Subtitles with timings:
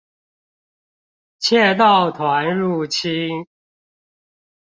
[1.39, 3.45] 竊盜團入侵